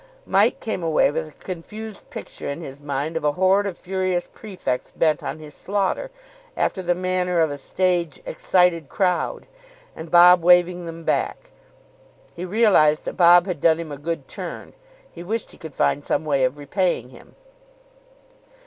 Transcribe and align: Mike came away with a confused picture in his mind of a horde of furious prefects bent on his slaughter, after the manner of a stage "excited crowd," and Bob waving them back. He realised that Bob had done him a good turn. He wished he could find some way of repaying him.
Mike 0.25 0.59
came 0.59 0.81
away 0.81 1.11
with 1.11 1.27
a 1.27 1.43
confused 1.45 2.09
picture 2.09 2.47
in 2.49 2.59
his 2.61 2.81
mind 2.81 3.15
of 3.15 3.23
a 3.23 3.33
horde 3.33 3.67
of 3.67 3.77
furious 3.77 4.27
prefects 4.33 4.89
bent 4.95 5.21
on 5.21 5.37
his 5.37 5.53
slaughter, 5.53 6.09
after 6.57 6.81
the 6.81 6.95
manner 6.95 7.39
of 7.39 7.51
a 7.51 7.55
stage 7.59 8.19
"excited 8.25 8.89
crowd," 8.89 9.45
and 9.95 10.09
Bob 10.09 10.41
waving 10.41 10.87
them 10.87 11.03
back. 11.03 11.51
He 12.35 12.45
realised 12.45 13.05
that 13.05 13.13
Bob 13.13 13.45
had 13.45 13.61
done 13.61 13.79
him 13.79 13.91
a 13.91 13.97
good 13.99 14.27
turn. 14.27 14.73
He 15.11 15.21
wished 15.21 15.51
he 15.51 15.57
could 15.59 15.75
find 15.75 16.03
some 16.03 16.25
way 16.25 16.45
of 16.45 16.57
repaying 16.57 17.09
him. 17.09 17.35